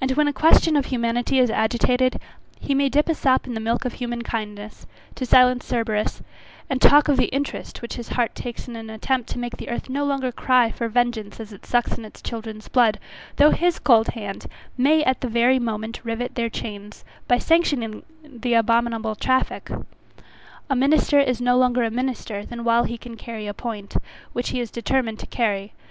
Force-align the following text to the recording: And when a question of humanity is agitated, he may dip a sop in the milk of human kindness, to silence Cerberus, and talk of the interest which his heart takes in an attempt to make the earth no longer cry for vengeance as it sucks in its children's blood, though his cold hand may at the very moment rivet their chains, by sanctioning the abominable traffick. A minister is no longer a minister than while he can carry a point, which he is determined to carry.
And 0.00 0.12
when 0.12 0.28
a 0.28 0.32
question 0.32 0.76
of 0.78 0.86
humanity 0.86 1.38
is 1.38 1.50
agitated, 1.50 2.18
he 2.58 2.74
may 2.74 2.88
dip 2.88 3.06
a 3.10 3.14
sop 3.14 3.46
in 3.46 3.52
the 3.52 3.60
milk 3.60 3.84
of 3.84 3.92
human 3.92 4.22
kindness, 4.22 4.86
to 5.14 5.26
silence 5.26 5.68
Cerberus, 5.68 6.22
and 6.70 6.80
talk 6.80 7.06
of 7.06 7.18
the 7.18 7.26
interest 7.26 7.82
which 7.82 7.96
his 7.96 8.08
heart 8.16 8.34
takes 8.34 8.66
in 8.66 8.76
an 8.76 8.88
attempt 8.88 9.28
to 9.28 9.38
make 9.38 9.58
the 9.58 9.68
earth 9.68 9.90
no 9.90 10.06
longer 10.06 10.32
cry 10.32 10.70
for 10.72 10.88
vengeance 10.88 11.38
as 11.38 11.52
it 11.52 11.66
sucks 11.66 11.98
in 11.98 12.06
its 12.06 12.22
children's 12.22 12.68
blood, 12.68 12.98
though 13.36 13.50
his 13.50 13.78
cold 13.78 14.08
hand 14.14 14.46
may 14.78 15.04
at 15.04 15.20
the 15.20 15.28
very 15.28 15.58
moment 15.58 16.00
rivet 16.02 16.34
their 16.34 16.48
chains, 16.48 17.04
by 17.28 17.36
sanctioning 17.36 18.02
the 18.24 18.54
abominable 18.54 19.14
traffick. 19.14 19.70
A 20.70 20.74
minister 20.74 21.20
is 21.20 21.42
no 21.42 21.58
longer 21.58 21.84
a 21.84 21.90
minister 21.90 22.42
than 22.46 22.64
while 22.64 22.84
he 22.84 22.96
can 22.96 23.18
carry 23.18 23.46
a 23.46 23.52
point, 23.52 23.96
which 24.32 24.48
he 24.48 24.60
is 24.60 24.70
determined 24.70 25.18
to 25.18 25.26
carry. 25.26 25.74